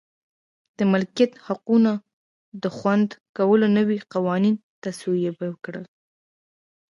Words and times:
د 0.77 0.79
مالکیت 0.91 1.31
حقونو 1.45 1.93
د 2.63 2.65
خوندي 2.77 3.13
کولو 3.37 3.65
نوي 3.77 3.97
قوانین 4.13 4.55
تصویب 4.83 5.37
کړل. 5.63 5.85